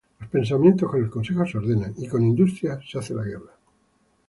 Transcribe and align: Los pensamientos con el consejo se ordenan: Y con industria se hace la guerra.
Los 0.19 0.29
pensamientos 0.31 0.89
con 0.89 0.99
el 1.03 1.11
consejo 1.11 1.45
se 1.45 1.59
ordenan: 1.59 1.93
Y 1.95 2.07
con 2.07 2.23
industria 2.25 2.79
se 2.83 2.97
hace 2.97 3.13
la 3.13 3.21
guerra. 3.21 3.51